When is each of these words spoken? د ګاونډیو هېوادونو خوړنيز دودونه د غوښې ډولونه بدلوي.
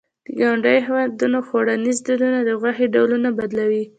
د 0.25 0.27
ګاونډیو 0.39 0.85
هېوادونو 0.87 1.39
خوړنيز 1.47 1.97
دودونه 2.07 2.39
د 2.43 2.49
غوښې 2.61 2.85
ډولونه 2.93 3.29
بدلوي. 3.37 3.83